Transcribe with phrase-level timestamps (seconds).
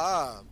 [0.00, 0.44] Olá,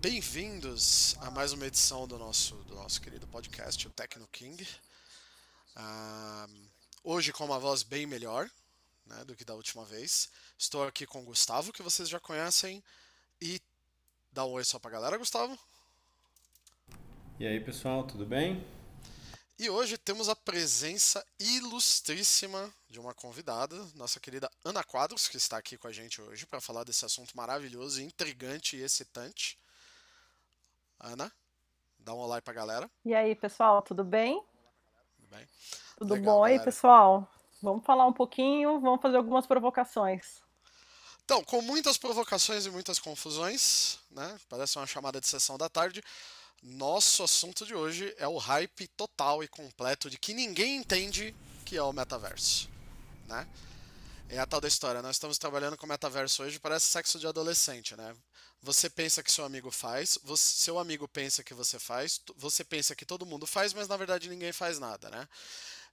[0.00, 4.64] bem-vindos a mais uma edição do nosso, do nosso querido podcast, o Tecno King.
[5.74, 6.46] Ah,
[7.02, 8.48] hoje com uma voz bem melhor
[9.04, 10.30] né, do que da última vez.
[10.56, 12.84] Estou aqui com o Gustavo, que vocês já conhecem,
[13.42, 13.60] e
[14.30, 15.58] dá um oi só pra galera, Gustavo.
[17.40, 18.64] E aí, pessoal, tudo bem?
[19.56, 25.56] E hoje temos a presença ilustríssima de uma convidada, nossa querida Ana Quadros, que está
[25.56, 29.56] aqui com a gente hoje para falar desse assunto maravilhoso, intrigante e excitante.
[30.98, 31.32] Ana,
[32.00, 32.90] dá um olá aí pra galera.
[33.04, 34.42] E aí, pessoal, tudo bem?
[35.16, 35.48] Tudo bem?
[35.98, 37.30] Tudo Legal, bom aí, pessoal?
[37.62, 40.42] Vamos falar um pouquinho, vamos fazer algumas provocações.
[41.24, 44.36] Então, com muitas provocações e muitas confusões, né?
[44.48, 46.02] Parece uma chamada de sessão da tarde.
[46.64, 51.76] Nosso assunto de hoje é o hype total e completo de que ninguém entende que
[51.76, 52.70] é o metaverso,
[53.26, 53.46] né?
[54.30, 57.94] É a tal da história, nós estamos trabalhando com metaverso hoje, parece sexo de adolescente,
[57.94, 58.16] né?
[58.62, 62.96] Você pensa que seu amigo faz, você- seu amigo pensa que você faz, você pensa
[62.96, 65.28] que todo mundo faz, mas na verdade ninguém faz nada, né?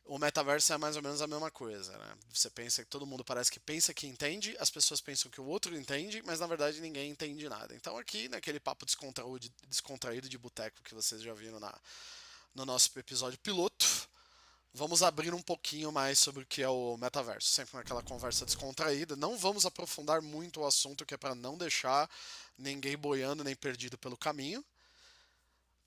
[0.04, 2.18] O metaverso é mais ou menos a mesma coisa, né?
[2.34, 5.46] Você pensa que todo mundo parece que pensa que entende, as pessoas pensam que o
[5.46, 7.74] outro entende, mas na verdade ninguém entende nada.
[7.76, 11.74] Então aqui, naquele papo descontraído, descontraído de boteco que vocês já viram na,
[12.54, 13.86] no nosso episódio piloto,
[14.74, 19.16] vamos abrir um pouquinho mais sobre o que é o metaverso, sempre naquela conversa descontraída.
[19.16, 22.10] Não vamos aprofundar muito o assunto, que é para não deixar
[22.58, 24.66] ninguém boiando nem perdido pelo caminho.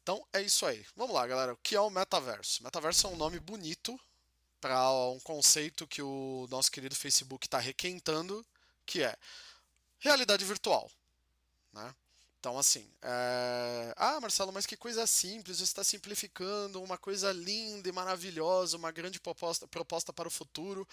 [0.04, 0.84] Então é isso aí.
[0.94, 1.54] Vamos lá, galera.
[1.54, 2.62] O que é o metaverso?
[2.62, 3.98] Metaverso é um nome bonito
[4.60, 8.44] para um conceito que o nosso querido Facebook está requentando,
[8.84, 9.16] que é
[9.98, 10.90] realidade virtual,
[11.72, 11.94] né?
[12.38, 13.94] Então, assim, é...
[13.96, 18.92] ah, Marcelo, mas que coisa simples, você está simplificando uma coisa linda e maravilhosa, uma
[18.92, 20.86] grande proposta, proposta para o futuro.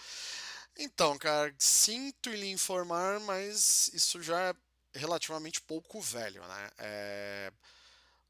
[0.78, 4.54] Então, cara, sinto lhe informar, mas isso já é
[4.94, 6.70] relativamente pouco velho, né?
[6.78, 7.52] É,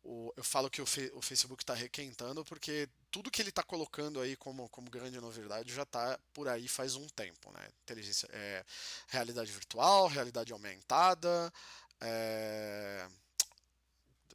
[0.02, 3.62] o- eu falo que o, Fe- o Facebook está requentando porque tudo que ele está
[3.62, 7.68] colocando aí como, como grande novidade já está por aí faz um tempo, né?
[7.82, 8.64] Inteligência, é,
[9.08, 11.52] realidade virtual, realidade aumentada,
[12.00, 13.08] é,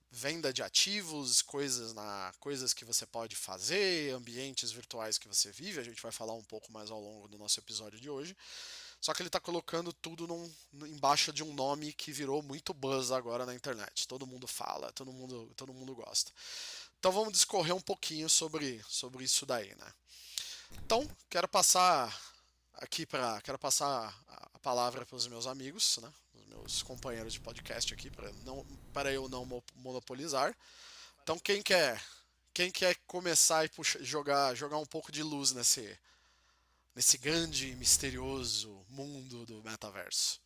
[0.10, 5.80] venda de ativos, coisas na coisas que você pode fazer, ambientes virtuais que você vive.
[5.80, 8.36] A gente vai falar um pouco mais ao longo do nosso episódio de hoje.
[9.00, 10.54] Só que ele está colocando tudo num-
[10.88, 14.08] embaixo de um nome que virou muito buzz agora na internet.
[14.08, 16.32] Todo mundo fala, todo mundo, todo mundo gosta.
[17.00, 19.94] Então vamos discorrer um pouquinho sobre, sobre isso daí, né?
[20.84, 22.14] Então, quero passar
[22.74, 26.12] aqui para quero passar a palavra para os meus amigos, né?
[26.34, 30.56] Os meus companheiros de podcast aqui para não para eu não mo- monopolizar.
[31.24, 32.04] Então, quem quer
[32.54, 35.98] quem quer começar e puxa- jogar jogar um pouco de luz nesse
[36.98, 40.42] nesse grande e misterioso mundo do metaverso?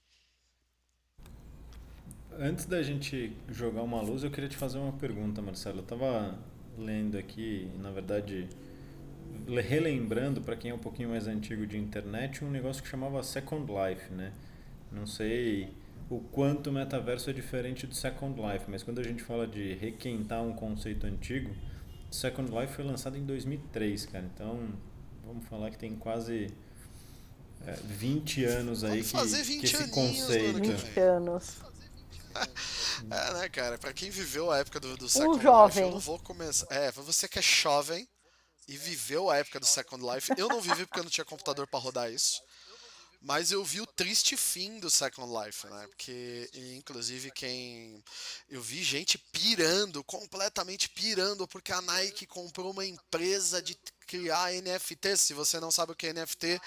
[2.38, 5.80] Antes da gente jogar uma luz, eu queria te fazer uma pergunta, Marcelo.
[5.80, 6.38] Eu tava
[6.78, 8.50] lendo aqui, na verdade,
[9.48, 13.24] le- relembrando para quem é um pouquinho mais antigo de internet, um negócio que chamava
[13.24, 14.34] Second Life, né?
[14.92, 15.70] Não sei
[16.10, 19.74] o quanto o metaverso é diferente do Second Life, mas quando a gente fala de
[19.76, 21.56] requentar um conceito antigo,
[22.10, 24.26] Second Life foi lançado em 2003, cara.
[24.34, 24.70] Então,
[25.32, 26.54] vamos falar que tem quase
[27.66, 30.62] é, 20 anos aí Vamos que, fazer que 20 esse aninhos conceito.
[30.62, 31.46] que 20 anos.
[33.10, 33.78] É, né, cara?
[33.80, 35.84] Pra quem viveu a época do, do Second Life, Um jovem.
[35.84, 36.68] eu não vou começar.
[36.70, 38.08] É, pra você que é jovem
[38.68, 41.68] e viveu a época do Second Life, eu não vivi porque eu não tinha computador
[41.68, 42.42] pra rodar isso.
[43.20, 45.88] Mas eu vi o triste fim do Second Life, né?
[45.88, 48.04] Porque, inclusive, quem.
[48.50, 53.76] Eu vi gente pirando, completamente pirando, porque a Nike comprou uma empresa de
[54.12, 55.16] criar NFT.
[55.16, 56.60] Se você não sabe o que é NFT,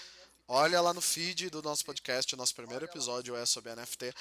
[0.48, 2.34] olha lá no feed do nosso podcast.
[2.34, 4.14] O nosso primeiro episódio é sobre NFT.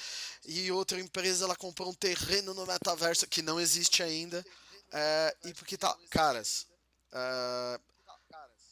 [0.45, 4.43] E outra empresa, ela comprou um terreno no metaverso que não existe ainda.
[4.91, 5.97] É, e porque tá.
[6.09, 6.67] Caras.
[7.13, 7.79] é,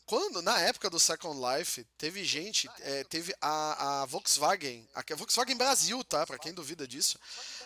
[0.06, 5.56] quando, na época do Second Life, teve gente, é, teve a, a Volkswagen, a, Volkswagen
[5.56, 6.28] Brasil, tá?
[6.28, 7.18] Pra quem duvida disso,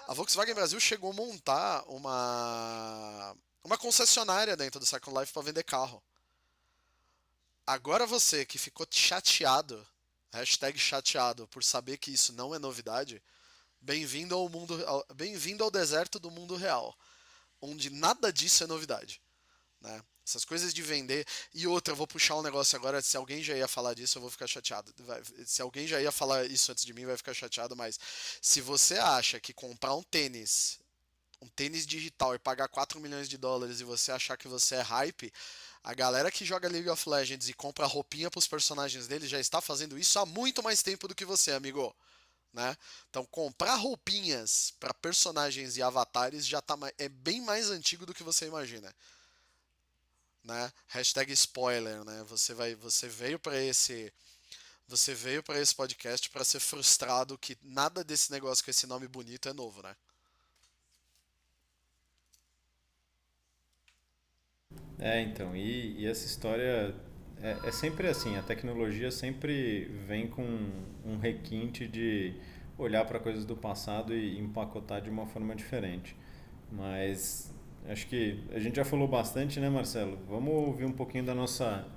[0.08, 5.64] a Volkswagen Brasil chegou a montar uma uma concessionária dentro do Second Life para vender
[5.64, 6.04] carro.
[7.68, 9.86] Agora você que ficou chateado,
[10.32, 13.24] hashtag chateado por saber que isso não é novidade,
[13.82, 14.78] bem-vindo ao mundo,
[15.16, 16.96] bem-vindo ao deserto do mundo real,
[17.60, 19.20] onde nada disso é novidade,
[19.82, 20.00] né?
[20.28, 21.26] Essas coisas de vender.
[21.54, 23.00] E outra, eu vou puxar um negócio agora.
[23.00, 24.92] Se alguém já ia falar disso, eu vou ficar chateado.
[25.46, 27.76] Se alguém já ia falar isso antes de mim, vai ficar chateado.
[27.76, 28.00] Mas
[28.42, 30.80] se você acha que comprar um tênis,
[31.40, 34.82] um tênis digital e pagar 4 milhões de dólares e você achar que você é
[34.82, 35.32] hype,
[35.86, 39.62] a galera que joga League of Legends e compra roupinha pros personagens dele já está
[39.62, 41.96] fazendo isso há muito mais tempo do que você, amigo.
[42.52, 42.76] Né?
[43.08, 48.24] Então, comprar roupinhas para personagens e avatares já tá, é bem mais antigo do que
[48.24, 48.92] você imagina.
[50.44, 50.74] Né?
[50.88, 52.24] Hashtag spoiler, né?
[52.30, 54.12] Você vai, você veio para esse,
[54.88, 59.08] você veio para esse podcast para ser frustrado que nada desse negócio com esse nome
[59.08, 59.96] bonito é novo, né?
[65.06, 66.96] É, então, e, e essa história
[67.40, 70.42] é, é, sempre assim, a tecnologia sempre vem com
[71.06, 72.34] um requinte de
[72.76, 76.18] olhar para coisas do passado e empacotar de uma forma diferente.
[76.72, 77.52] Mas
[77.88, 80.18] acho que a gente já falou bastante, né, Marcelo?
[80.28, 81.88] Vamos ouvir um pouquinho da nossa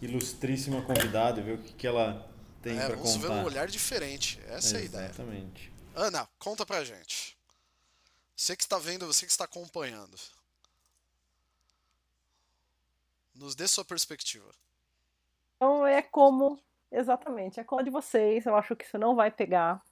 [0.00, 2.26] ilustríssima convidada, ver o que, que ela
[2.62, 3.10] tem é, para contar.
[3.10, 5.04] Vamos ver um olhar diferente, essa é, é a ideia.
[5.10, 5.70] Exatamente.
[5.94, 7.36] Ana, conta pra gente.
[8.34, 10.16] Você que está vendo, você que está acompanhando.
[13.38, 14.50] Nos dê sua perspectiva.
[15.56, 16.58] Então é como,
[16.90, 18.46] exatamente, é como a de vocês.
[18.46, 19.82] Eu acho que isso não vai pegar.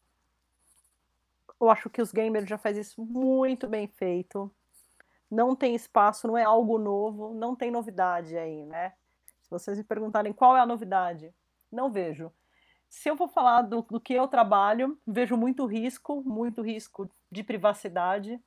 [1.61, 4.50] Eu acho que os gamers já fazem isso muito bem feito.
[5.31, 8.94] Não tem espaço, não é algo novo, não tem novidade aí, né?
[9.43, 11.32] Se vocês me perguntarem qual é a novidade,
[11.70, 12.32] não vejo.
[12.88, 17.43] Se eu vou falar do, do que eu trabalho, vejo muito risco, muito risco de
[17.43, 18.40] privacidade.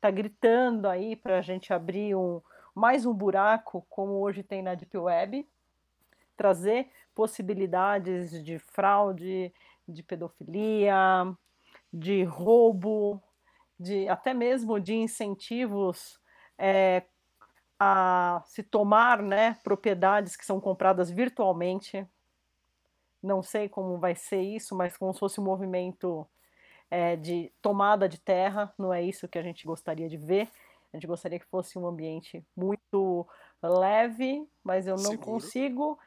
[0.00, 2.40] Tá gritando aí para a gente abrir um,
[2.74, 5.48] mais um buraco, como hoje tem na Deep Web,
[6.36, 9.52] trazer possibilidades de fraude,
[9.86, 10.94] de pedofilia,
[11.92, 13.22] de roubo,
[13.78, 16.20] de até mesmo de incentivos
[16.56, 17.04] é,
[17.78, 22.06] a se tomar né, propriedades que são compradas virtualmente.
[23.22, 26.26] Não sei como vai ser isso, mas como se fosse um movimento
[26.90, 30.50] é, de tomada de terra, não é isso que a gente gostaria de ver.
[30.92, 33.26] A gente gostaria que fosse um ambiente muito
[33.62, 35.26] leve, mas eu não Seguro.
[35.26, 35.98] consigo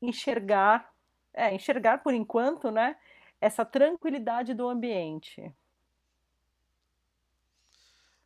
[0.00, 0.92] enxergar,
[1.32, 2.96] é, enxergar por enquanto, né,
[3.40, 5.52] essa tranquilidade do ambiente.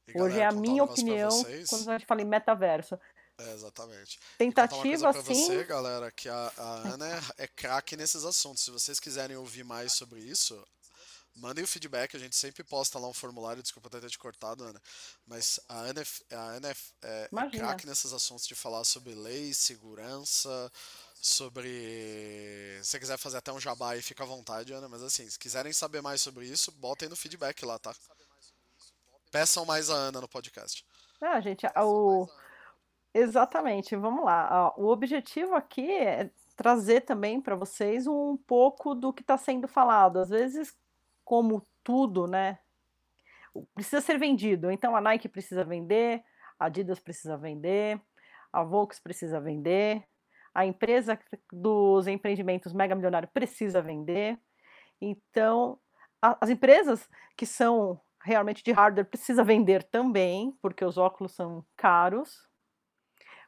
[0.09, 1.29] E, Hoje galera, é a minha opinião
[1.69, 2.99] quando a gente fala em metaverso.
[3.39, 4.19] É, exatamente.
[4.39, 5.35] Tentativa, sim.
[5.35, 7.07] você, galera, que a, a Ana
[7.39, 8.65] é, é craque nesses assuntos.
[8.65, 10.67] Se vocês quiserem ouvir mais sobre isso,
[11.37, 14.65] mandem o feedback, a gente sempre posta lá um formulário, desculpa até ter te cortado,
[14.65, 14.81] Ana.
[15.27, 19.15] Mas a Ana, é, a Ana é, é, é craque nesses assuntos de falar sobre
[19.15, 20.71] lei, segurança,
[21.15, 22.79] sobre.
[22.83, 24.89] Se você quiser fazer até um jabá aí, fica à vontade, Ana.
[24.89, 27.95] Mas assim, se quiserem saber mais sobre isso, botem no feedback lá, tá?
[29.31, 30.85] Peçam mais a Ana no podcast.
[31.21, 32.29] Ah, gente, o...
[33.13, 34.73] exatamente, vamos lá.
[34.77, 40.19] O objetivo aqui é trazer também para vocês um pouco do que está sendo falado.
[40.19, 40.75] Às vezes,
[41.27, 42.59] como tudo, né?
[43.75, 44.71] Precisa ser vendido.
[44.71, 46.23] Então a Nike precisa vender,
[46.59, 48.01] a Adidas precisa vender,
[48.53, 50.07] a Volks precisa vender,
[50.55, 51.19] a empresa
[51.53, 54.39] dos empreendimentos mega milionário precisa vender.
[55.01, 55.79] Então,
[56.23, 57.07] a, as empresas
[57.37, 62.49] que são realmente de hardware precisa vender também, porque os óculos são caros.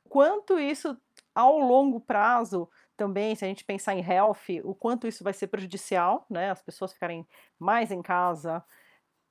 [0.08, 1.00] Quanto isso
[1.34, 5.46] ao longo prazo também, se a gente pensar em health, o quanto isso vai ser
[5.46, 6.50] prejudicial, né?
[6.50, 7.26] As pessoas ficarem
[7.58, 8.62] mais em casa,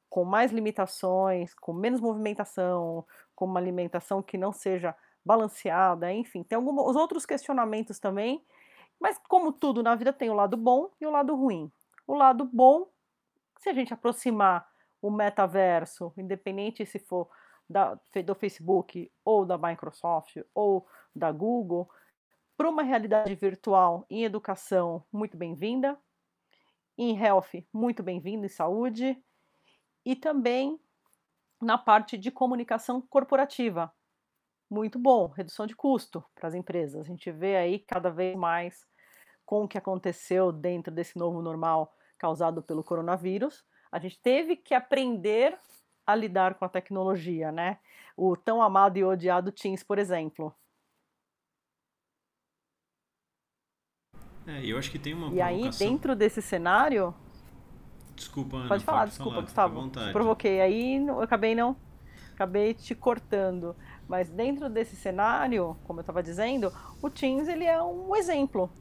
[0.10, 3.06] com mais limitações, com menos movimentação,
[3.36, 8.42] com uma alimentação que não seja balanceada, enfim, tem alguns outros questionamentos também,
[8.98, 11.70] mas como tudo na vida tem o lado bom e o lado ruim.
[12.08, 12.88] O lado bom,
[13.60, 14.66] se a gente aproximar
[15.02, 17.30] o metaverso, independente se for
[17.70, 21.90] da, do Facebook ou da Microsoft ou da Google,
[22.58, 25.96] para uma realidade virtual em educação, muito bem-vinda,
[26.98, 29.16] em health, muito bem-vindo, em saúde,
[30.04, 30.80] e também
[31.62, 33.94] na parte de comunicação corporativa,
[34.70, 37.00] muito bom, redução de custo para as empresas.
[37.00, 38.84] A gente vê aí cada vez mais
[39.46, 43.64] com o que aconteceu dentro desse novo normal causado pelo coronavírus.
[43.92, 45.58] A gente teve que aprender
[46.06, 47.80] a lidar com a tecnologia, né?
[48.16, 50.54] O tão amado e odiado Teams, por exemplo.
[54.48, 57.14] É, eu acho que tem uma E aí, dentro desse cenário...
[58.16, 59.90] Desculpa, Ana, Pode falar, pode desculpa, falar, Gustavo.
[59.90, 60.62] Te provoquei.
[60.62, 61.76] Aí eu acabei não...
[62.34, 63.76] Acabei te cortando.
[64.08, 68.72] Mas dentro desse cenário, como eu estava dizendo, o Teams ele é um exemplo.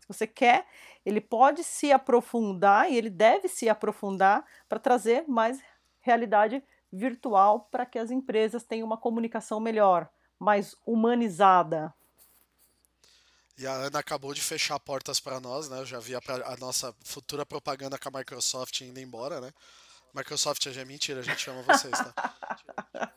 [0.00, 0.66] Se você quer,
[1.04, 5.60] ele pode se aprofundar e ele deve se aprofundar para trazer mais
[6.00, 11.92] realidade virtual para que as empresas tenham uma comunicação melhor, mais humanizada.
[13.62, 15.78] E a Ana acabou de fechar portas para nós, né?
[15.78, 19.52] Eu já vi a, a, nossa futura propaganda com a Microsoft indo embora, né?
[20.12, 22.34] Microsoft é mentira, a gente chama vocês, tá?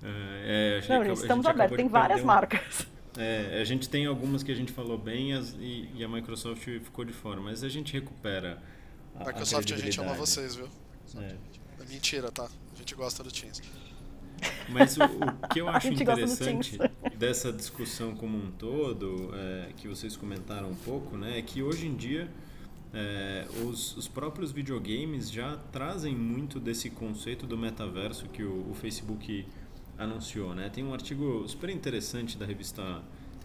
[0.00, 2.86] É, não, gente, estamos abertos, tem várias um, marcas.
[3.16, 6.62] É, a gente tem algumas que a gente falou bem as, e, e, a Microsoft
[6.62, 8.62] ficou de fora, mas a gente recupera.
[9.16, 10.68] A, Microsoft, a, a gente ama vocês, viu?
[11.16, 11.34] É.
[11.82, 11.84] é.
[11.88, 12.48] Mentira, tá?
[12.72, 13.60] A gente gosta do Teams.
[14.68, 16.78] Mas o, o que eu acho interessante
[17.16, 21.86] dessa discussão como um todo, é, que vocês comentaram um pouco, né, é que hoje
[21.86, 22.28] em dia
[22.92, 28.74] é, os, os, próprios videogames já trazem muito desse conceito do metaverso que o, o,
[28.74, 29.46] Facebook
[29.98, 30.54] anunciou.
[30.54, 30.70] Né?
[30.70, 33.02] Tem um artigo super interessante da revista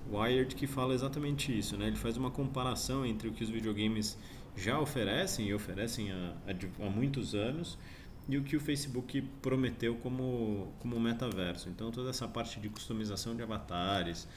[0.09, 1.75] Wired que fala exatamente isso.
[1.75, 1.87] Né?
[1.87, 4.17] Ele faz uma comparação entre o que os videogames
[4.55, 7.77] já oferecem e oferecem há, há, há muitos anos
[8.27, 11.69] e o que o Facebook prometeu como, como metaverso.
[11.69, 14.27] Então, toda essa parte de customização de avatares,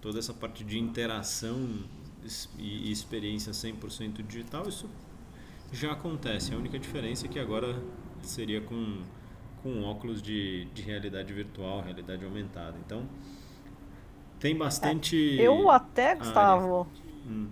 [0.00, 1.84] toda essa parte de interação
[2.58, 4.88] e experiência 100% digital, isso
[5.72, 6.54] já acontece.
[6.54, 7.82] A única diferença é que agora
[8.22, 9.02] seria com,
[9.62, 12.76] com óculos de, de realidade virtual, realidade aumentada.
[12.84, 13.08] Então,
[14.38, 15.40] tem bastante.
[15.40, 16.86] É, eu até, Gustavo,
[17.26, 17.48] hum.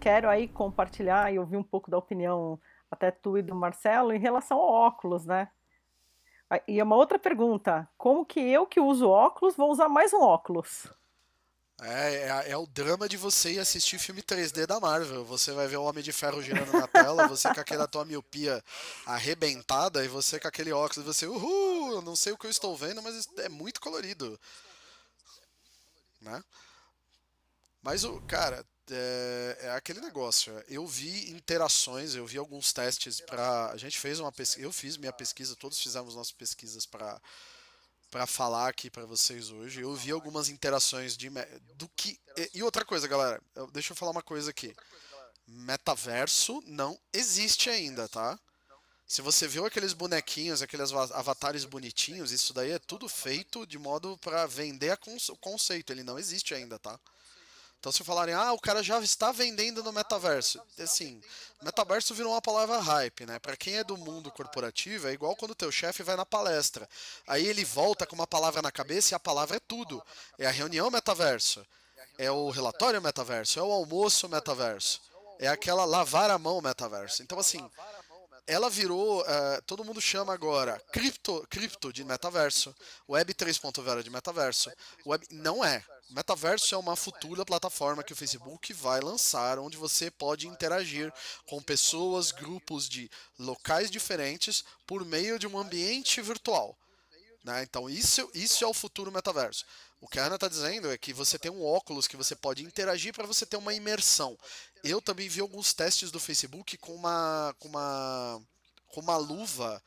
[0.00, 2.58] quero aí compartilhar e ouvir um pouco da opinião,
[2.90, 5.50] até tu e do Marcelo, em relação ao óculos, né?
[6.66, 10.22] E é uma outra pergunta: como que eu que uso óculos vou usar mais um
[10.22, 10.86] óculos?
[11.80, 15.24] É, é, é, o drama de você ir assistir filme 3D da Marvel.
[15.24, 18.64] Você vai ver o Homem de Ferro girando na tela, você com aquela tua miopia
[19.06, 23.00] arrebentada e você com aquele óculos, você, uhul, não sei o que eu estou vendo,
[23.00, 24.38] mas é muito colorido.
[26.20, 26.42] Né?
[27.80, 30.52] Mas o cara, é, é, aquele negócio.
[30.68, 33.70] Eu vi interações, eu vi alguns testes para.
[33.70, 37.20] A gente fez uma pesquisa, eu fiz minha pesquisa, todos fizemos nossas pesquisas para
[38.10, 39.82] para falar aqui para vocês hoje.
[39.82, 41.30] Eu vi algumas interações de
[41.74, 42.18] do que
[42.54, 43.40] e outra coisa, galera.
[43.72, 44.74] Deixa eu falar uma coisa aqui.
[45.46, 48.38] Metaverso não existe ainda, tá?
[49.06, 54.18] Se você viu aqueles bonequinhos, aqueles avatares bonitinhos, isso daí é tudo feito de modo
[54.18, 54.98] para vender
[55.30, 55.90] o conceito.
[55.90, 57.00] Ele não existe ainda, tá?
[57.78, 60.60] Então, se falarem, ah, o cara já está vendendo no metaverso.
[60.80, 61.22] Assim,
[61.62, 63.38] metaverso virou uma palavra hype, né?
[63.38, 66.88] Para quem é do mundo corporativo, é igual quando o teu chefe vai na palestra.
[67.26, 70.02] Aí ele volta com uma palavra na cabeça e a palavra é tudo.
[70.36, 71.64] É a reunião metaverso.
[72.18, 73.60] É o relatório metaverso.
[73.60, 75.00] É o almoço metaverso.
[75.38, 77.22] É aquela lavar a mão metaverso.
[77.22, 77.64] Então, assim,
[78.48, 79.20] ela virou.
[79.20, 82.74] Uh, todo mundo chama agora cripto, cripto de metaverso,
[83.08, 84.72] Web 3.0 de metaverso.
[85.06, 85.84] Web não é.
[86.10, 91.12] Metaverso é uma futura plataforma que o Facebook vai lançar, onde você pode interagir
[91.46, 96.74] com pessoas, grupos de locais diferentes por meio de um ambiente virtual.
[97.44, 97.62] Né?
[97.62, 99.66] Então, isso, isso é o futuro metaverso.
[100.00, 102.62] O que a Ana está dizendo é que você tem um óculos que você pode
[102.62, 104.38] interagir para você ter uma imersão.
[104.84, 108.42] Eu também vi alguns testes do Facebook com uma, com uma,
[108.88, 109.82] com uma luva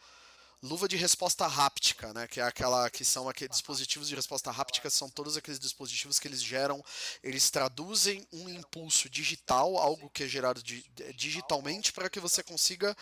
[0.64, 2.28] luva de resposta háptica, né?
[2.28, 6.28] Que é aquela que são aqueles dispositivos de resposta háptica, são todos aqueles dispositivos que
[6.28, 6.84] eles geram,
[7.24, 12.96] eles traduzem um impulso digital, algo que é gerado di digitalmente, para que você consiga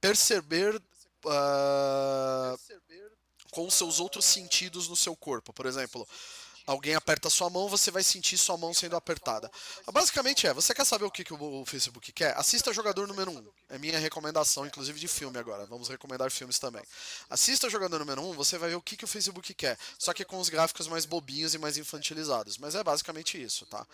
[0.00, 2.58] perceber uh,
[3.50, 5.52] com seus outros sentidos no seu corpo.
[5.52, 6.08] Por exemplo,
[6.70, 9.50] alguém aperta sua mão, você vai sentir sua mão sendo apertada.
[9.92, 12.36] Basicamente é, você quer saber o que, que o Facebook quer?
[12.38, 13.52] Assista Jogador Número 1.
[13.70, 15.66] É minha recomendação, inclusive de filme agora.
[15.66, 16.82] Vamos recomendar filmes também.
[17.28, 19.76] Assista Jogador Número 1, você vai ver o que, que o Facebook quer.
[19.98, 22.56] Só que com os gráficos mais bobinhos e mais infantilizados.
[22.56, 23.84] Mas é basicamente isso, tá?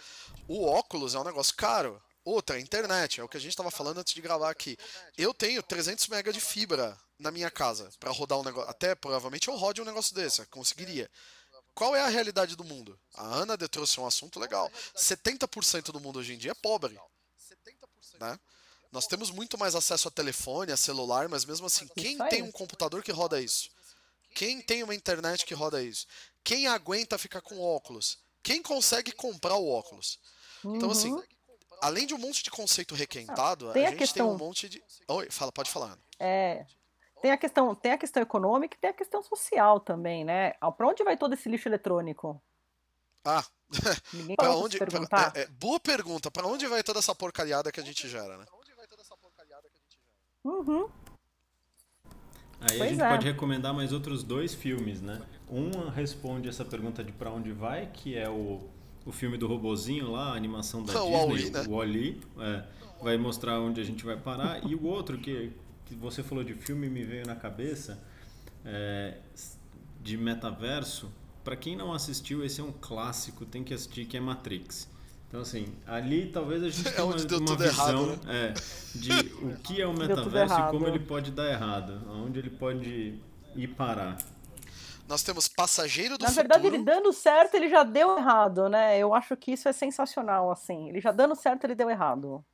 [0.47, 2.00] O óculos é um negócio caro.
[2.26, 4.76] Outra, internet, é o que a gente estava falando antes de gravar aqui.
[5.16, 8.68] Eu tenho 300 MB de fibra na minha casa para rodar um negócio.
[8.68, 11.09] Até provavelmente eu rode um negócio desse, conseguiria.
[11.76, 12.99] Qual é a realidade do mundo?
[13.14, 14.73] A Ana trouxe um assunto legal.
[14.97, 16.99] 70% do mundo hoje em dia é pobre.
[18.18, 18.40] Né?
[18.90, 22.50] Nós temos muito mais acesso a telefone, a celular, mas mesmo assim, quem tem um
[22.50, 23.68] computador que roda isso?
[24.35, 26.06] Quem tem uma internet que roda isso?
[26.42, 28.18] Quem aguenta ficar com óculos?
[28.42, 30.18] Quem consegue comprar o óculos?
[30.64, 31.23] Então, assim, uhum.
[31.83, 34.26] além de um monte de conceito requentado, a, a, gente questão...
[34.26, 34.83] tem um monte de.
[35.09, 35.88] Oi, fala, pode falar.
[35.88, 36.02] Ana.
[36.18, 36.66] É,
[37.23, 40.53] tem a questão, tem a questão econômica e tem a questão social também, né?
[40.77, 42.41] Para onde vai todo esse lixo eletrônico?
[43.25, 43.45] Ah,
[44.37, 44.79] para onde?
[44.79, 46.31] Pra, é, é, boa pergunta.
[46.31, 48.45] Para onde vai toda essa porcariada que a gente gera, né?
[50.45, 50.89] Uhum.
[52.61, 53.09] Aí pois a gente é.
[53.11, 55.21] pode recomendar mais outros dois filmes, né?
[55.51, 58.61] Um responde essa pergunta de para onde vai, que é o,
[59.05, 61.65] o filme do robozinho lá, a animação da o Disney, né?
[61.69, 62.65] o Wall-E, é,
[63.03, 64.65] vai mostrar onde a gente vai parar.
[64.65, 65.53] E o outro que
[65.87, 67.99] que você falou de filme me veio na cabeça
[68.64, 69.19] é,
[70.00, 71.11] de metaverso.
[71.43, 74.88] Para quem não assistiu, esse é um clássico, tem que assistir, que é Matrix.
[75.28, 78.49] Então, assim, ali talvez a gente é tenha uma, uma visão errado, né?
[78.49, 79.12] é, de
[79.45, 83.21] o que é o metaverso e como ele pode dar errado, aonde ele pode
[83.55, 84.16] ir parar.
[85.09, 86.49] Nós temos Passageiro do Na Futuro.
[86.49, 88.99] verdade, ele dando certo, ele já deu errado, né?
[88.99, 90.88] Eu acho que isso é sensacional, assim.
[90.88, 92.45] Ele já dando certo, ele deu errado.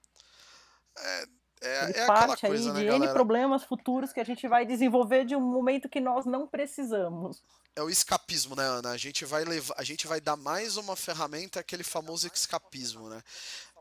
[0.98, 1.24] É,
[1.62, 3.12] é, é aquela parte aí coisa, de né, N galera?
[3.12, 7.42] problemas futuros que a gente vai desenvolver de um momento que nós não precisamos.
[7.74, 8.90] É o escapismo, né, Ana?
[8.90, 13.22] A gente vai levar, a gente vai dar mais uma ferramenta, aquele famoso escapismo, né?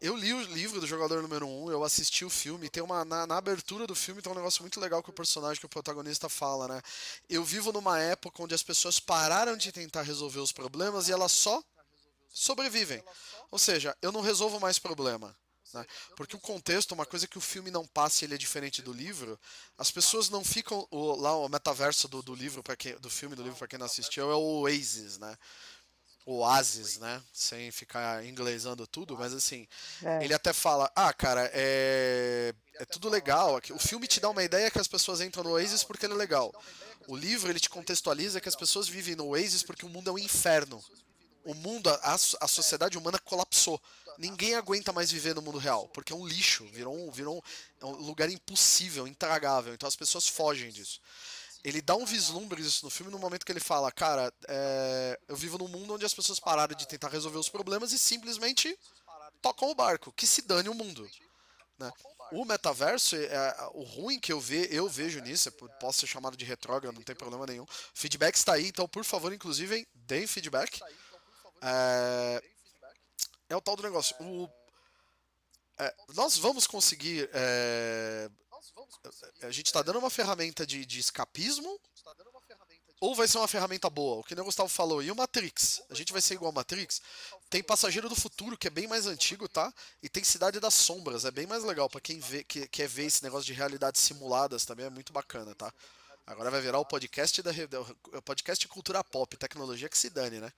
[0.01, 3.27] Eu li o livro do Jogador Número 1, eu assisti o filme, tem uma na,
[3.27, 6.29] na abertura do filme tem um negócio muito legal que o personagem que o protagonista
[6.29, 6.81] fala, né?
[7.29, 11.33] Eu vivo numa época onde as pessoas pararam de tentar resolver os problemas e elas
[11.33, 11.61] só
[12.29, 13.03] sobrevivem.
[13.51, 15.35] Ou seja, eu não resolvo mais problema.
[15.73, 15.85] Né?
[16.15, 18.91] Porque o contexto, uma coisa que o filme não passa, e ele é diferente do
[18.93, 19.39] livro.
[19.77, 23.35] As pessoas não ficam o, lá o metaverso do, do livro para quem, do filme
[23.35, 25.37] do livro para quem não assistiu é o Oasis, né?
[26.25, 27.21] Oasis, né?
[27.33, 29.67] Sem ficar inglesando tudo, mas assim,
[30.03, 30.23] É.
[30.23, 33.55] ele até fala: Ah, cara, é, é tudo legal.
[33.55, 36.13] aqui- O filme te dá uma ideia que as pessoas entram no Oasis porque ele
[36.13, 36.53] é legal.
[37.07, 40.13] O livro ele te contextualiza que as pessoas vivem no Oasis porque o mundo é
[40.13, 40.83] um inferno.
[41.43, 43.81] O mundo, a, a sociedade humana colapsou.
[44.17, 47.41] Ninguém aguenta mais viver no mundo real, porque é um lixo, virou um, virou um,
[47.81, 49.73] é um lugar impossível, intragável.
[49.73, 50.99] Então as pessoas fogem disso.
[51.63, 55.35] Ele dá um vislumbre disso no filme no momento que ele fala, cara, é, eu
[55.35, 58.77] vivo num mundo onde as pessoas pararam de tentar resolver os problemas e simplesmente
[59.41, 61.09] tocam o barco, que se dane o mundo.
[61.77, 61.91] Né?
[62.31, 66.35] O metaverso, é, o ruim que eu, ve, eu vejo nisso, é, posso ser chamado
[66.35, 67.65] de retrógrado, não tem problema nenhum.
[67.93, 70.81] Feedback está aí, então por favor, inclusive, deem feedback.
[71.61, 72.43] É,
[73.53, 74.15] é o tal do negócio.
[74.19, 74.49] O,
[75.77, 77.29] é, nós vamos conseguir.
[77.33, 78.29] é,
[79.41, 81.79] a gente está dando uma ferramenta de, de escapismo
[83.01, 84.19] ou vai ser uma ferramenta boa?
[84.19, 85.01] O que o Gustavo falou.
[85.01, 85.81] E o Matrix?
[85.89, 87.01] A gente vai ser igual ao Matrix?
[87.49, 89.73] Tem Passageiro do Futuro, que é bem mais antigo, tá?
[90.03, 93.05] E tem Cidade das Sombras, é bem mais legal para quem vê, que, quer ver
[93.05, 95.73] esse negócio de realidades simuladas também, é muito bacana, tá?
[96.27, 97.51] Agora vai virar o podcast da
[98.13, 100.53] o podcast cultura pop, tecnologia que se dane, né?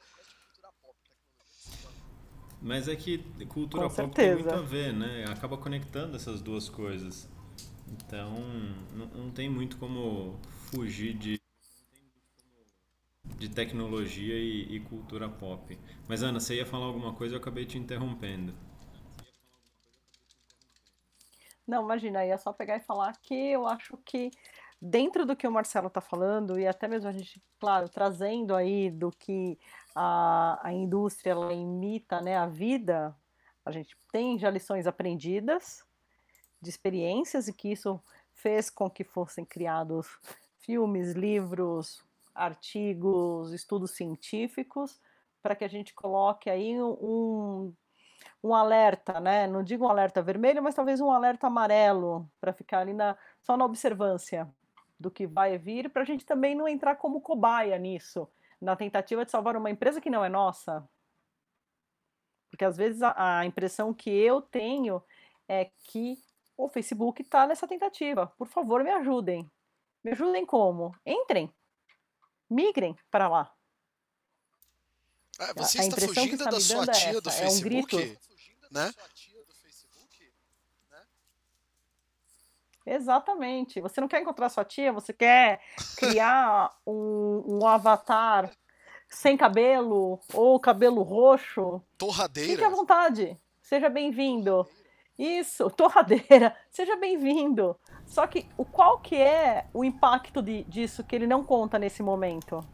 [2.64, 3.18] Mas é que
[3.50, 4.56] cultura Com pop tem muito certeza.
[4.56, 5.26] a ver, né?
[5.30, 7.30] Acaba conectando essas duas coisas.
[7.92, 8.34] Então,
[8.96, 10.40] não, não tem muito como
[10.72, 11.40] fugir de,
[13.38, 15.78] de tecnologia e, e cultura pop.
[16.08, 18.54] Mas, Ana, você ia falar alguma coisa eu acabei te interrompendo.
[21.68, 24.32] Não, imagina, aí é só pegar e falar que eu acho que
[24.86, 28.92] dentro do que o Marcelo está falando, e até mesmo a gente, claro, trazendo aí
[28.92, 29.58] do que
[29.96, 33.16] a, a indústria ela imita né, a vida,
[33.66, 35.86] a gente tem já lições aprendidas
[36.62, 37.98] de experiências e que isso
[38.34, 40.20] fez com que fossem criados
[40.60, 42.04] filmes, livros,
[42.36, 45.00] artigos, estudos científicos,
[45.42, 47.74] para que a gente coloque aí um,
[48.44, 49.48] um alerta, né?
[49.48, 53.56] Não digo um alerta vermelho, mas talvez um alerta amarelo, para ficar ali na, só
[53.56, 54.54] na observância
[55.04, 58.26] do que vai vir, para a gente também não entrar como cobaia nisso,
[58.60, 60.88] na tentativa de salvar uma empresa que não é nossa.
[62.50, 65.04] Porque às vezes a, a impressão que eu tenho
[65.48, 66.18] é que
[66.56, 68.28] o Facebook está nessa tentativa.
[68.38, 69.52] Por favor, me ajudem.
[70.04, 70.96] Me ajudem como?
[71.06, 71.54] Entrem.
[72.50, 73.54] Migrem para lá.
[75.38, 77.50] Ah, A- você a está que fugindo está da sua é tia do essa, é
[77.50, 77.98] um grito.
[77.98, 78.94] Facebook, né?
[82.86, 83.80] Exatamente.
[83.82, 85.62] Você não quer encontrar sua tia, você quer
[85.98, 88.52] criar um, um avatar
[89.10, 91.82] sem cabelo ou cabelo roxo.
[91.82, 92.70] Fique à Torradeira.
[92.70, 93.38] vontade.
[93.62, 94.68] Seja bem-vindo.
[95.18, 96.56] Isso, torradeira.
[96.72, 97.78] Seja bem-vindo.
[98.06, 102.02] Só que o qual que é o impacto de- disso que ele não conta nesse
[102.04, 102.66] momento?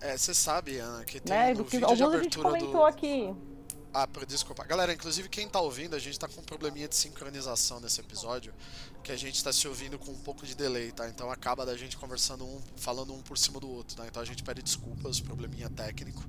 [0.00, 1.54] É, você sabe, Ana, que tem Né?
[1.54, 2.86] no que vídeo de alguns a gente abertura comentou do...
[2.86, 3.34] aqui.
[3.92, 4.64] Ah, desculpa.
[4.64, 8.52] Galera, inclusive quem tá ouvindo, a gente tá com um probleminha de sincronização nesse episódio,
[9.02, 11.08] que a gente tá se ouvindo com um pouco de delay, tá?
[11.08, 14.06] Então acaba da gente conversando um, falando um por cima do outro, tá?
[14.06, 16.22] Então a gente pede desculpas, probleminha técnico.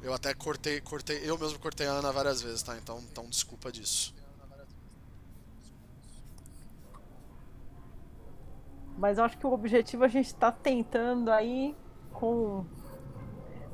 [0.00, 2.76] Eu até cortei, cortei, eu mesmo cortei a Ana várias vezes, tá?
[2.78, 4.14] Então, então desculpa disso.
[8.96, 11.74] Mas eu acho que o objetivo a gente está tentando aí
[12.12, 12.64] com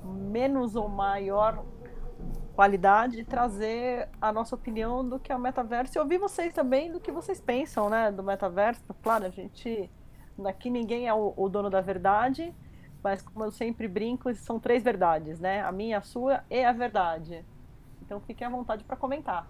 [0.02, 1.62] menos ou maior
[2.54, 7.00] qualidade trazer a nossa opinião do que é o metaverso e ouvir vocês também do
[7.00, 8.82] que vocês pensam, né, do metaverso.
[9.02, 9.90] Claro, a gente
[10.44, 12.54] aqui ninguém é o, o dono da verdade,
[13.02, 15.62] mas como eu sempre brinco, são três verdades, né?
[15.62, 17.44] A minha, a sua e a verdade.
[18.02, 19.48] Então fiquem à vontade para comentar.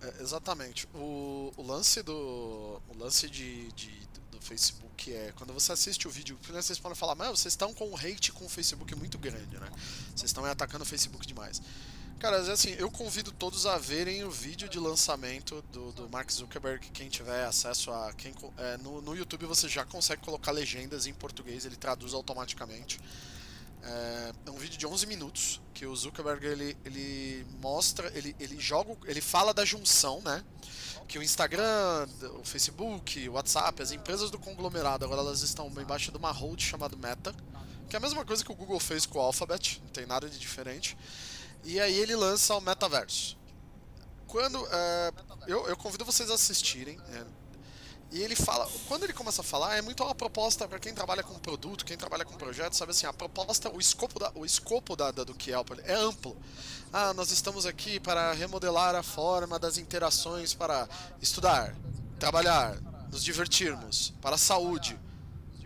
[0.00, 0.86] É, exatamente.
[0.94, 2.80] O, o lance do.
[2.88, 4.06] O lance de, de-
[4.46, 5.32] Facebook é.
[5.36, 8.32] Quando você assiste o vídeo, primeiro vocês podem falar, mas vocês estão com um hate
[8.32, 9.68] com o Facebook muito grande, né?
[10.14, 11.60] Vocês estão atacando o Facebook demais.
[12.18, 16.88] Cara, assim, eu convido todos a verem o vídeo de lançamento do, do Mark Zuckerberg.
[16.90, 18.12] Quem tiver acesso a.
[18.14, 22.98] Quem, é, no, no YouTube você já consegue colocar legendas em português, ele traduz automaticamente.
[23.82, 28.58] É, é, um vídeo de 11 minutos que o Zuckerberg ele, ele mostra, ele, ele
[28.58, 30.42] joga, ele fala da junção, né?
[31.08, 32.06] Que o Instagram,
[32.40, 36.60] o Facebook, o WhatsApp, as empresas do conglomerado agora elas estão embaixo de uma hold
[36.60, 37.34] chamada Meta,
[37.88, 40.28] que é a mesma coisa que o Google fez com o Alphabet, não tem nada
[40.28, 40.96] de diferente.
[41.64, 43.36] E aí ele lança o metaverso.
[44.26, 45.12] Quando é,
[45.46, 46.98] eu, eu, convido vocês a assistirem.
[47.12, 47.24] É,
[48.12, 51.22] e ele fala, quando ele começa a falar, é muito uma proposta para quem trabalha
[51.22, 54.94] com produto, quem trabalha com projeto, sabe assim, a proposta, o escopo da, o escopo
[54.94, 56.36] da, da do que é, é amplo.
[56.92, 60.88] Ah, nós estamos aqui para remodelar a forma das interações para
[61.20, 61.74] estudar,
[62.18, 62.76] trabalhar,
[63.10, 64.98] nos divertirmos, para a saúde.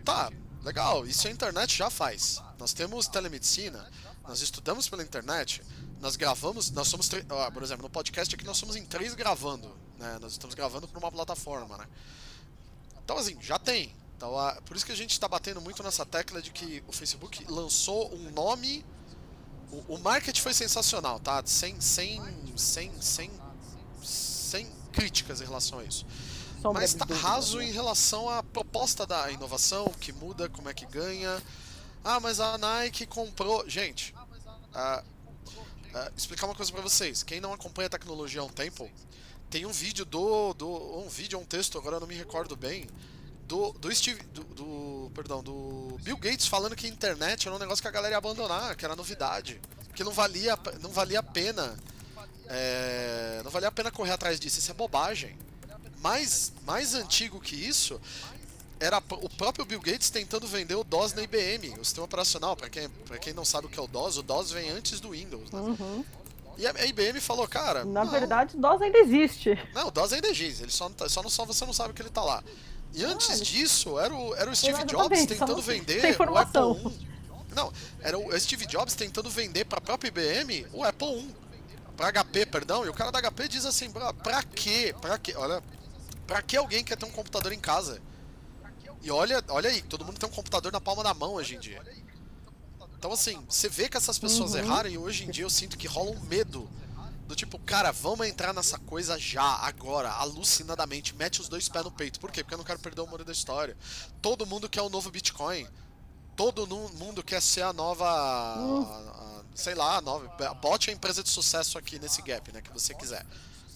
[0.03, 0.31] Tá,
[0.63, 2.41] legal, isso a internet já faz.
[2.57, 3.87] Nós temos telemedicina,
[4.27, 5.61] nós estudamos pela internet,
[5.99, 9.71] nós gravamos, nós somos, ah, por exemplo, no podcast aqui nós somos em três gravando,
[9.99, 10.17] né?
[10.19, 11.87] Nós estamos gravando por uma plataforma, né?
[13.11, 13.93] Então assim, já tem.
[14.15, 16.93] Então, ah, por isso que a gente está batendo muito nessa tecla de que o
[16.93, 18.85] Facebook lançou um nome.
[19.69, 21.43] O, o marketing foi sensacional, tá?
[21.45, 22.21] Sem, sem,
[22.55, 23.31] sem, sem,
[24.01, 26.05] sem críticas em relação a isso.
[26.73, 27.65] Mas está raso né?
[27.65, 31.43] em relação à proposta da inovação, que muda, como é que ganha.
[32.05, 33.67] Ah, mas a Nike comprou.
[33.69, 34.13] Gente,
[34.73, 37.23] uh, uh, explicar uma coisa para vocês.
[37.23, 38.89] Quem não acompanha a tecnologia há um tempo,
[39.51, 42.87] tem um vídeo do, do um vídeo, um texto, agora não me recordo bem,
[43.43, 47.59] do, do Steve, do, do, perdão, do Bill Gates falando que a internet era um
[47.59, 49.59] negócio que a galera ia abandonar, que era novidade,
[49.93, 51.77] que não valia, não valia a pena,
[52.47, 54.57] é, não valia a pena correr atrás disso.
[54.57, 55.35] Isso é bobagem.
[55.99, 57.99] Mais, mais antigo que isso
[58.79, 62.55] era o próprio Bill Gates tentando vender o DOS na IBM, o sistema operacional.
[62.55, 65.09] Para quem, quem não sabe o que é o DOS, o DOS vem antes do
[65.09, 65.51] Windows.
[65.51, 65.59] Né?
[65.59, 66.05] Uhum.
[66.61, 67.83] E a IBM falou, cara.
[67.83, 69.57] Na não, verdade, o DOS ainda existe.
[69.73, 70.61] Não, o DOS ainda existe.
[70.61, 72.43] Ele só, tá, só, não, só você não sabe que ele tá lá.
[72.93, 77.07] E antes ah, disso, era o, era o Steve Jobs tentando vender o Apple I.
[77.55, 81.35] Não, era o Steve Jobs tentando vender para a própria IBM o Apple I.
[81.97, 82.85] Para HP, perdão.
[82.85, 84.93] E o cara da HP diz assim: pra quê?
[85.01, 85.33] Pra quê?
[85.35, 85.63] Olha,
[86.27, 87.99] pra que alguém quer ter um computador em casa?
[89.01, 91.59] E olha, olha aí, todo mundo tem um computador na palma da mão hoje em
[91.59, 91.81] dia.
[93.01, 94.59] Então, assim, você vê que essas pessoas uhum.
[94.59, 96.69] erraram e hoje em dia eu sinto que rola um medo.
[97.27, 101.15] Do tipo, cara, vamos entrar nessa coisa já, agora, alucinadamente.
[101.15, 102.19] Mete os dois pés no peito.
[102.19, 102.43] Por quê?
[102.43, 103.75] Porque eu não quero perder o humor da história.
[104.21, 105.67] Todo mundo quer o novo Bitcoin.
[106.35, 108.05] Todo mundo quer ser a nova.
[108.59, 108.83] Uhum.
[108.83, 110.27] A, a, sei lá, a nova.
[110.61, 112.61] Bote a empresa de sucesso aqui nesse gap, né?
[112.61, 113.25] Que você quiser.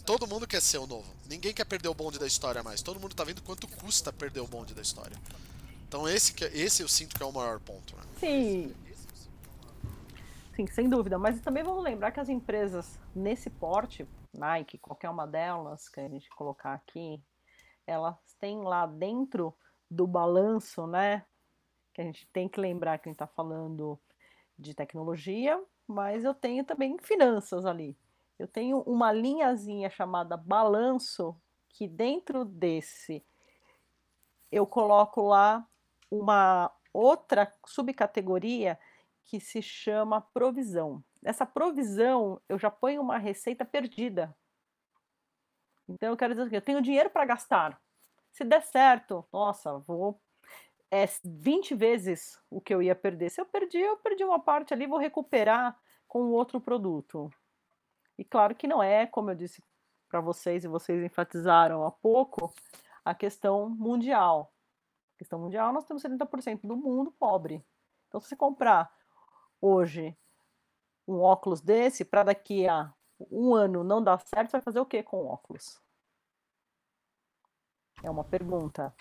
[0.06, 1.12] Todo mundo quer ser o novo.
[1.28, 2.84] Ninguém quer perder o bonde da história mais.
[2.84, 5.20] Todo mundo tá vendo quanto custa perder o bonde da história.
[5.88, 7.96] Então esse, que, esse eu sinto que é o maior ponto.
[7.96, 8.04] Né?
[8.20, 8.85] Sim.
[10.56, 11.20] Sim, sem dúvida.
[11.20, 16.08] Mas também vamos lembrar que as empresas nesse porte, Nike, qualquer uma delas que a
[16.08, 17.22] gente colocar aqui,
[17.86, 19.54] elas têm lá dentro
[19.92, 21.26] do balanço, né?
[21.94, 24.00] Que a gente tem que lembrar que a gente está falando
[24.58, 27.98] de tecnologia, mas eu tenho também finanças ali.
[28.40, 31.36] Eu tenho uma linhazinha chamada balanço,
[31.68, 33.26] que dentro desse
[34.50, 35.68] eu coloco lá
[36.10, 38.80] uma outra subcategoria
[39.26, 41.04] que se chama provisão.
[41.22, 44.36] Nessa provisão, eu já ponho uma receita perdida.
[45.88, 47.82] Então, eu quero dizer que eu tenho dinheiro para gastar.
[48.32, 50.22] Se der certo, nossa, vou
[50.92, 53.30] é 20 vezes o que eu ia perder.
[53.30, 57.30] Se eu perdi, eu perdi uma parte ali, vou recuperar com outro produto.
[58.18, 59.62] E claro que não é, como eu disse
[60.08, 62.54] para vocês e vocês enfatizaram há pouco,
[63.04, 64.54] a questão mundial.
[65.16, 67.66] A questão mundial, nós temos 70% do mundo pobre.
[68.08, 68.90] Então, se você comprar
[69.66, 70.16] hoje
[71.08, 72.94] um óculos desse, para daqui a
[73.32, 75.80] um ano não dar certo, você vai fazer o que com o óculos?
[78.04, 78.94] É uma pergunta.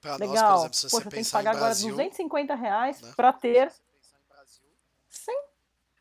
[0.00, 0.62] Pra Legal.
[0.62, 3.12] Nós, exemplo, Poxa, tem que pagar agora 250 reais né?
[3.14, 3.72] para ter
[5.08, 5.44] sem,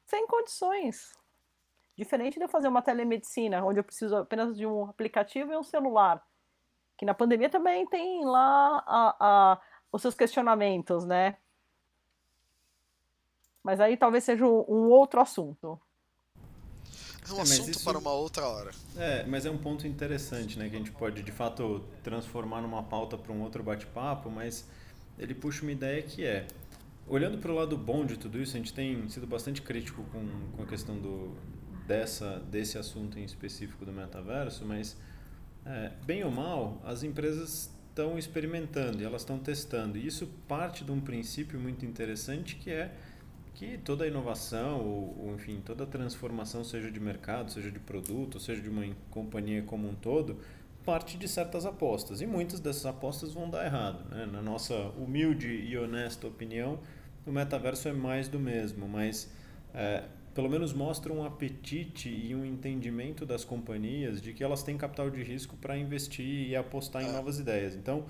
[0.06, 1.14] sem condições.
[1.96, 5.64] Diferente de eu fazer uma telemedicina, onde eu preciso apenas de um aplicativo e um
[5.64, 6.26] celular.
[6.98, 11.38] Que na pandemia também tem lá a, a, os seus questionamentos, né?
[13.70, 15.80] Mas aí talvez seja um outro assunto.
[17.30, 17.84] É um é, assunto isso...
[17.84, 18.72] para uma outra hora.
[18.98, 20.68] É, mas é um ponto interessante, né?
[20.68, 24.66] Que a gente pode, de fato, transformar numa pauta para um outro bate-papo, mas
[25.20, 26.48] ele puxa uma ideia que é...
[27.08, 30.28] Olhando para o lado bom de tudo isso, a gente tem sido bastante crítico com,
[30.58, 31.38] com a questão do,
[31.86, 34.98] dessa, desse assunto em específico do metaverso, mas
[35.64, 39.96] é, bem ou mal, as empresas estão experimentando e elas estão testando.
[39.96, 42.92] E isso parte de um princípio muito interessante que é
[43.60, 48.62] que toda inovação, ou, ou, enfim, toda transformação, seja de mercado, seja de produto, seja
[48.62, 50.38] de uma companhia como um todo,
[50.86, 52.22] parte de certas apostas.
[52.22, 54.10] E muitas dessas apostas vão dar errado.
[54.10, 54.26] Né?
[54.32, 56.80] Na nossa humilde e honesta opinião,
[57.28, 59.30] o metaverso é mais do mesmo, mas
[59.74, 64.78] é, pelo menos mostra um apetite e um entendimento das companhias de que elas têm
[64.78, 67.12] capital de risco para investir e apostar em é.
[67.12, 67.76] novas ideias.
[67.76, 68.06] Então,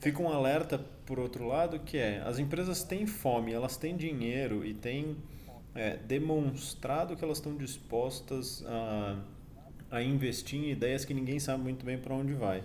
[0.00, 4.64] fica um alerta por outro lado que é as empresas têm fome, elas têm dinheiro
[4.64, 5.16] e têm
[5.74, 9.18] é, demonstrado que elas estão dispostas a,
[9.90, 12.64] a investir em ideias que ninguém sabe muito bem para onde vai.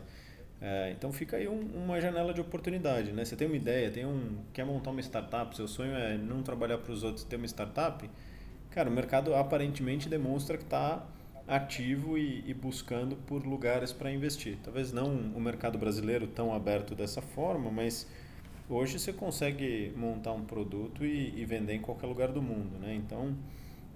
[0.62, 3.26] É, então fica aí um, uma janela de oportunidade, né?
[3.26, 6.78] Você tem uma ideia, tem um, quer montar uma startup, seu sonho é não trabalhar
[6.78, 8.10] para os outros, ter uma startup.
[8.72, 11.06] Cara, o mercado aparentemente demonstra que está
[11.48, 14.58] ativo e, e, buscando por lugares para investir.
[14.64, 18.08] Talvez não o mercado brasileiro tão aberto dessa forma, mas
[18.70, 22.96] hoje você consegue montar um produto e, e vender em qualquer lugar do mundo, né?
[22.96, 23.36] Então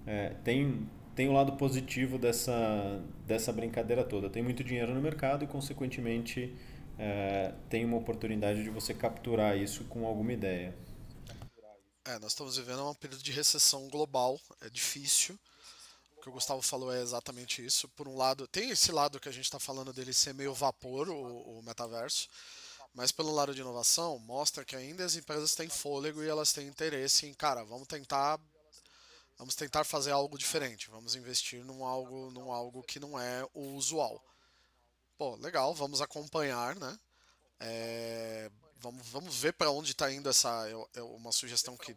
[0.06, 4.30] é, tem tem o um lado positivo dessa dessa brincadeira toda.
[4.30, 6.54] Tem muito dinheiro no mercado e consequentemente
[6.98, 10.74] é, tem uma oportunidade de você capturar isso com alguma ideia.
[12.06, 15.38] É, nós estamos vivendo um período de recessão global, é difícil.
[16.20, 17.88] O que o Gustavo falou é exatamente isso.
[17.88, 21.08] Por um lado, tem esse lado que a gente está falando dele ser meio vapor,
[21.08, 22.28] o, o metaverso,
[22.92, 26.68] mas pelo lado de inovação, mostra que ainda as empresas têm fôlego e elas têm
[26.68, 28.38] interesse em, cara, vamos tentar
[29.38, 33.72] vamos tentar fazer algo diferente, vamos investir num algo, num algo que não é o
[33.72, 34.22] usual.
[35.16, 37.00] Pô, legal, vamos acompanhar, né?
[37.58, 40.68] É, vamos, vamos ver para onde está indo essa.
[40.68, 41.96] É, é uma sugestão que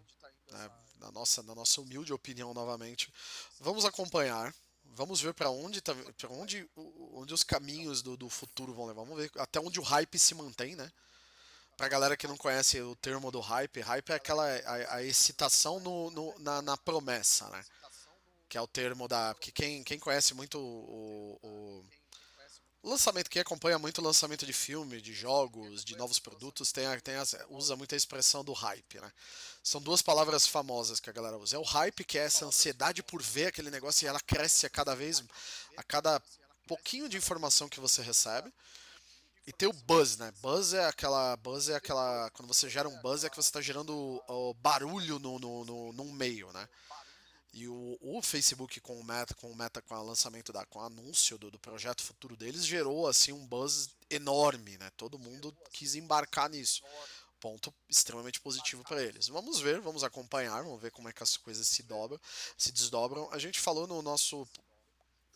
[0.49, 0.71] né,
[1.03, 3.13] na nossa, na nossa humilde opinião novamente.
[3.59, 5.93] Vamos acompanhar, vamos ver para onde, tá,
[6.29, 6.67] onde,
[7.13, 9.03] onde os caminhos do, do futuro vão levar.
[9.03, 10.91] Vamos ver até onde o hype se mantém, né?
[11.75, 15.79] Pra galera que não conhece o termo do hype, hype é aquela a, a excitação
[15.79, 17.65] no, no na, na, promessa, né?
[18.47, 19.35] Que é o termo da.
[19.39, 21.85] Que quem, quem conhece muito o, o
[22.89, 27.15] lançamento, quem acompanha muito o lançamento de filme, de jogos, de novos produtos, tem, tem
[27.49, 29.11] usa muito a expressão do hype, né?
[29.63, 31.55] São duas palavras famosas que a galera usa.
[31.55, 34.69] É o hype, que é essa ansiedade por ver aquele negócio e ela cresce a
[34.69, 35.23] cada vez,
[35.77, 36.21] a cada
[36.67, 38.51] pouquinho de informação que você recebe.
[39.45, 40.33] E tem o buzz, né?
[40.41, 41.35] Buzz é aquela.
[41.37, 42.29] Buzz é aquela.
[42.31, 43.93] Quando você gera um buzz é que você está gerando
[44.27, 46.67] o barulho no, no, no, num meio, né?
[47.53, 50.79] E o, o, Facebook com o Meta, com o Meta, com o lançamento da, com
[50.79, 54.89] o anúncio do, do, projeto futuro deles, gerou assim um buzz enorme, né?
[54.97, 56.81] Todo mundo quis embarcar nisso.
[57.39, 59.27] Ponto extremamente positivo para eles.
[59.27, 62.19] Vamos ver, vamos acompanhar, vamos ver como é que as coisas se dobram,
[62.57, 63.29] se desdobram.
[63.31, 64.47] A gente falou no nosso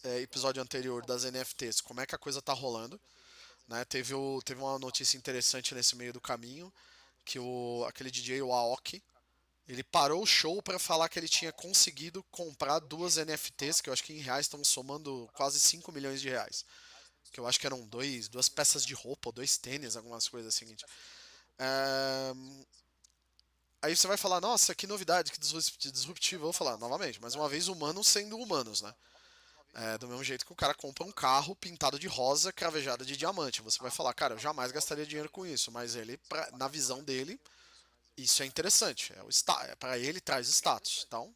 [0.03, 2.99] é, episódio anterior das NFTs, como é que a coisa tá rolando.
[3.67, 3.85] Né?
[3.85, 6.73] Teve, o, teve uma notícia interessante nesse meio do caminho,
[7.23, 9.03] que o, aquele DJ, o Aoki,
[9.67, 13.93] ele parou o show para falar que ele tinha conseguido comprar duas NFTs, que eu
[13.93, 16.65] acho que em reais estão somando quase 5 milhões de reais.
[17.31, 20.55] Que eu acho que eram dois, duas peças de roupa, ou dois tênis, algumas coisas
[20.55, 20.73] assim.
[21.59, 22.33] É...
[23.81, 26.41] Aí você vai falar, nossa, que novidade, que disruptivo.
[26.41, 28.93] Eu vou falar, novamente, mais uma vez, humanos sendo humanos, né?
[29.73, 33.15] É, do mesmo jeito que o cara compra um carro pintado de rosa, cravejado de
[33.15, 33.61] diamante.
[33.61, 35.71] Você vai falar, cara, eu jamais gastaria dinheiro com isso.
[35.71, 37.39] Mas ele, pra, na visão dele,
[38.17, 39.13] isso é interessante.
[39.13, 39.29] É, o
[39.65, 41.05] é para ele traz status.
[41.07, 41.33] Então,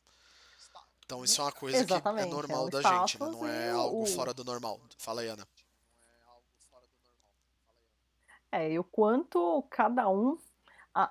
[1.05, 3.29] então isso é uma coisa Exatamente, que é normal é da gente, né?
[3.29, 4.05] não é algo o...
[4.05, 4.79] fora do normal.
[4.97, 5.47] Fala aí, Ana.
[8.51, 10.37] É, e o quanto cada um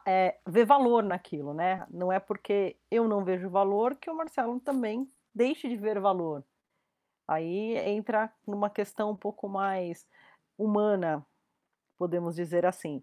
[0.07, 1.87] é, vê valor naquilo, né?
[1.89, 6.45] Não é porque eu não vejo valor que o Marcelo também deixe de ver valor.
[7.27, 10.07] Aí entra numa questão um pouco mais
[10.59, 11.25] humana,
[11.97, 13.03] podemos dizer assim.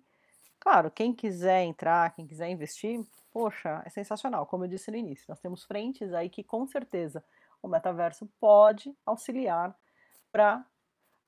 [0.68, 3.00] Claro, quem quiser entrar, quem quiser investir,
[3.32, 4.46] poxa, é sensacional.
[4.46, 7.24] Como eu disse no início, nós temos frentes aí que com certeza
[7.62, 9.74] o metaverso pode auxiliar
[10.30, 10.66] para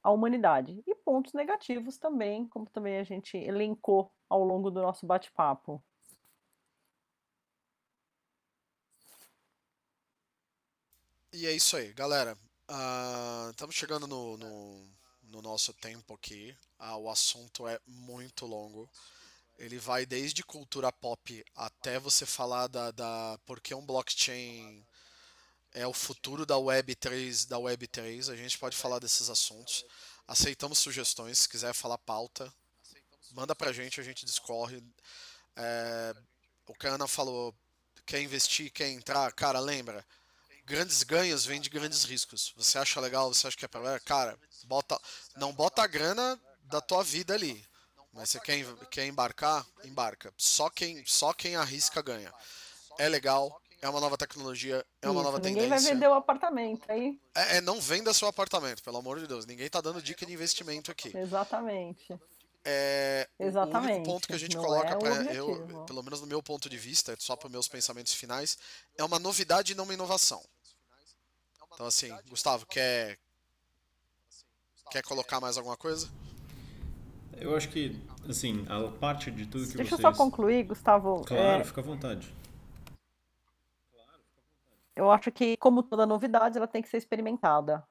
[0.04, 0.84] a humanidade.
[0.86, 5.82] E pontos negativos também, como também a gente elencou ao longo do nosso bate-papo.
[11.32, 12.38] E é isso aí, galera.
[12.69, 14.89] Uh, estamos chegando no, no,
[15.23, 16.54] no, nosso tempo aqui.
[16.78, 18.89] Uh, o assunto é muito longo.
[19.60, 24.86] Ele vai desde cultura pop até você falar da, da porque um blockchain
[25.74, 28.30] é o futuro da Web 3, da Web 3.
[28.30, 29.86] A gente pode falar desses assuntos.
[30.26, 32.52] Aceitamos sugestões, se quiser falar pauta,
[33.32, 34.82] manda pra gente, a gente discorre.
[35.58, 36.15] É,
[36.65, 37.54] o que a Ana falou,
[38.06, 40.06] quer investir, quer entrar, cara, lembra,
[40.63, 42.54] grandes ganhos vêm de grandes riscos.
[42.56, 44.98] Você acha legal, você acha que é para cara, bota,
[45.36, 47.67] não bota a grana da tua vida ali.
[48.12, 49.65] Mas você quer, quer embarcar?
[49.84, 50.34] Embarca.
[50.38, 52.34] Só quem, só quem arrisca ganha.
[52.98, 55.69] É legal, é uma nova tecnologia, é uma Isso, nova ninguém tendência.
[55.69, 57.19] vai vender o apartamento aí.
[57.36, 59.45] É, é, não venda seu apartamento, pelo amor de Deus.
[59.45, 61.15] Ninguém tá dando dica de investimento aqui.
[61.15, 62.19] Exatamente.
[62.65, 65.34] É, o- o único Exatamente, ponto que a gente não coloca é objetivo.
[65.34, 68.58] eu, pelo menos no meu ponto de vista, só para meus pensamentos finais,
[68.98, 70.43] é uma novidade e não uma inovação.
[71.74, 73.17] Então assim, Gustavo, quer
[74.91, 76.10] quer colocar mais alguma coisa?
[77.41, 77.95] Eu acho que,
[78.28, 80.15] assim, a parte de tudo que Deixa eu vocês...
[80.17, 81.23] só concluir, Gustavo.
[81.25, 82.34] Claro, É, fica à vontade.
[84.95, 87.84] eu acho que, como toda novidade, ela tem que ser experimentada.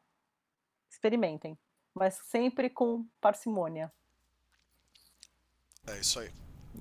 [0.90, 1.56] Experimentem,
[1.94, 3.90] mas sempre com parcimônia.
[5.86, 6.30] É isso aí.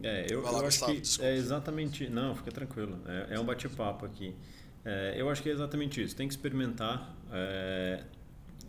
[0.04, 1.30] É, eu, lá, eu acho que desculpa.
[1.30, 2.10] é exatamente.
[2.10, 3.00] Não, fica tranquilo.
[3.08, 4.36] É, é um bate-papo aqui.
[4.84, 6.16] É, eu acho que é exatamente isso.
[6.16, 7.16] Tem que experimentar.
[7.32, 8.04] é,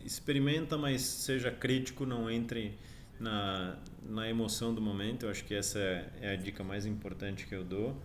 [0.05, 2.79] experimenta, mas seja crítico, não entre
[3.21, 5.27] na, na emoção do momento.
[5.27, 7.97] Eu acho que essa é, é a dica mais importante que eu dou.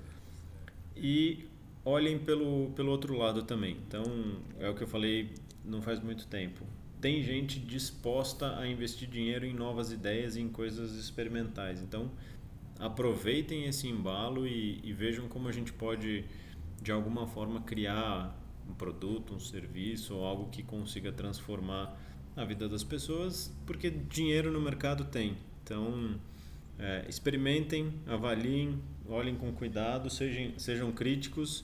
[0.95, 1.45] E
[1.85, 3.77] olhem pelo, pelo outro lado também.
[3.87, 4.03] Então,
[4.59, 6.65] é o que eu falei não faz muito tempo.
[7.01, 11.81] Tem gente disposta a investir dinheiro em novas ideias e em coisas experimentais.
[11.81, 12.09] Então,
[12.79, 16.23] aproveitem esse embalo e, e vejam como a gente pode,
[16.81, 21.97] de alguma forma, criar um produto, um serviço ou algo que consiga transformar
[22.35, 25.37] a vida das pessoas, porque dinheiro no mercado tem.
[25.63, 26.19] Então,
[26.79, 31.63] é, experimentem, avaliem, olhem com cuidado, sejam, sejam críticos,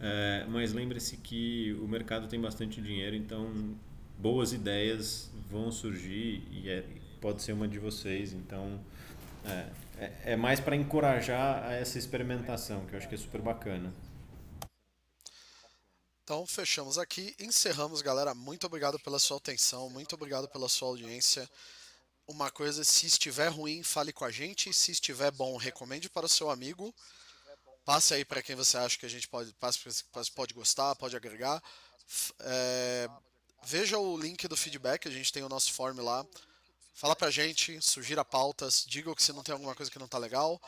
[0.00, 3.74] é, mas lembre-se que o mercado tem bastante dinheiro, então
[4.18, 6.84] boas ideias vão surgir e é,
[7.20, 8.32] pode ser uma de vocês.
[8.32, 8.78] Então,
[9.44, 9.66] é,
[9.98, 13.92] é, é mais para encorajar essa experimentação, que eu acho que é super bacana.
[16.24, 18.34] Então, fechamos aqui, encerramos, galera.
[18.34, 21.46] Muito obrigado pela sua atenção, muito obrigado pela sua audiência.
[22.26, 24.72] Uma coisa, se estiver ruim, fale com a gente.
[24.72, 26.94] Se estiver bom, recomende para o seu amigo.
[27.84, 29.54] Passe aí para quem você acha que a gente pode,
[30.34, 31.62] pode gostar, pode agregar.
[32.40, 33.06] É,
[33.62, 36.24] veja o link do feedback, a gente tem o nosso form lá.
[36.94, 40.16] Fala pra gente, sugira pautas, diga que se não tem alguma coisa que não tá
[40.16, 40.58] legal.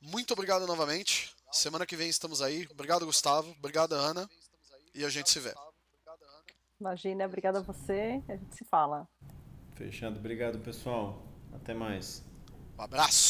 [0.00, 1.32] Muito obrigado novamente.
[1.52, 2.66] Semana que vem estamos aí.
[2.72, 3.48] Obrigado, Gustavo.
[3.60, 4.28] Obrigado, Ana.
[4.98, 5.54] E a gente se vê.
[6.80, 8.20] Imagina, obrigada a você.
[8.28, 9.06] A gente se fala.
[9.76, 10.18] Fechado.
[10.18, 11.22] Obrigado, pessoal.
[11.52, 12.24] Até mais.
[12.76, 13.27] Um abraço.